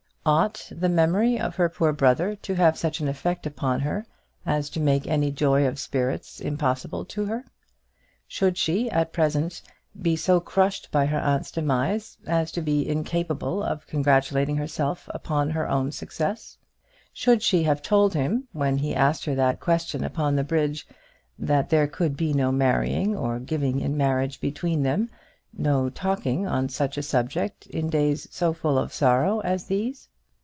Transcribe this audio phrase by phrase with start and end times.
[0.23, 4.05] Ought the memory of her poor brother to have such an effect upon her
[4.45, 7.43] as to make any joy of spirits impossible to her?
[8.27, 9.63] Should she at the present
[9.95, 15.09] moment be so crushed by her aunt's demise, as to be incapable of congratulating herself
[15.11, 16.55] upon her own success?
[17.11, 20.87] Should she have told him, when he asked her that question upon the bridge,
[21.39, 25.09] that there could be no marrying or giving in marriage between them,
[25.51, 30.07] no talking on such a subject in days so full of sorrow as these?